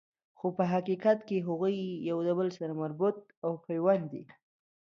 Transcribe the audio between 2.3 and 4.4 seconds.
بل سره مربوط او پیوند دي